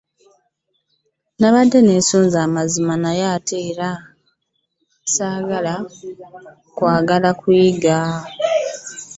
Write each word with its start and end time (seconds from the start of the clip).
Nabadde 1.39 1.79
nesunze 1.83 2.37
amazima 2.47 2.93
naye 3.03 3.23
ate 3.35 3.57
ea 3.69 3.73
nga 3.75 3.89
singa 5.13 5.59
kwagala 6.75 7.29
kuyiga. 7.39 7.97